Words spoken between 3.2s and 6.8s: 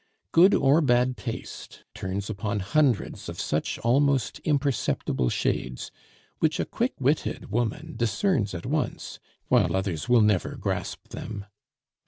of such almost imperceptible shades, which a